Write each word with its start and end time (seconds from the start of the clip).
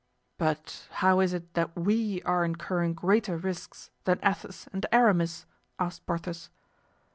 '""But 0.39 0.87
how 1.05 1.19
is 1.19 1.31
it 1.31 1.53
that 1.53 1.75
we 1.77 2.23
are 2.23 2.43
incurring 2.43 2.95
greater 2.95 3.37
risks 3.37 3.91
than 4.05 4.17
Athos 4.23 4.67
and 4.73 4.83
Aramis?" 4.91 5.45
asked 5.77 6.07
Porthos. 6.07 6.49